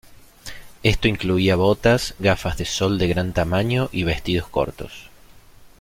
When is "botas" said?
1.55-2.15